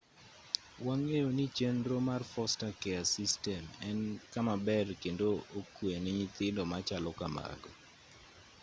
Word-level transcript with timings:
wang'eyo 0.85 1.29
ni 1.37 1.45
chenro 1.57 1.97
mar 2.09 2.21
foster 2.33 2.71
care 2.81 3.05
system 3.17 3.63
en 3.89 3.97
kama 4.33 4.53
ber 4.67 4.87
kendo 5.03 5.27
okwe 5.59 5.91
ne 6.03 6.11
nyithindo 6.17 6.61
machalo 6.71 7.09
kamago 7.19 7.71